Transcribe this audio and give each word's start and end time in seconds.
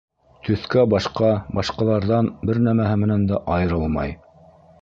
Төҫкә-башҡа 0.45 1.29
башҡаларҙан 1.59 2.31
бер 2.51 2.63
нәмәһе 2.69 2.99
менән 3.05 3.31
дә 3.33 3.43
айырылмай. 3.59 4.21